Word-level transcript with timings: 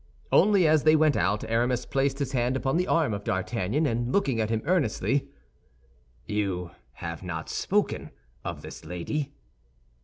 Only 0.31 0.67
as 0.67 0.81
they 0.81 0.95
went 0.95 1.15
out 1.15 1.43
Aramis 1.47 1.85
placed 1.85 2.17
his 2.17 2.31
hand 2.31 2.55
upon 2.57 2.75
the 2.75 2.87
arm 2.87 3.13
of 3.13 3.23
D'Artagnan, 3.23 3.85
and 3.85 4.11
looking 4.11 4.41
at 4.41 4.49
him 4.49 4.63
earnestly, 4.65 5.27
"You 6.25 6.71
have 6.93 7.21
not 7.21 7.49
spoken 7.49 8.09
of 8.43 8.63
this 8.63 8.83
lady?" 8.83 9.31